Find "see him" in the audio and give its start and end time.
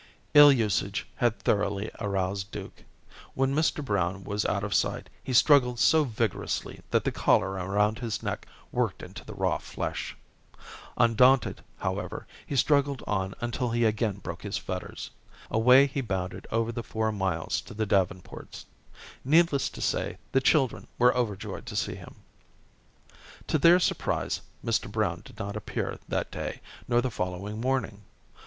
21.75-22.15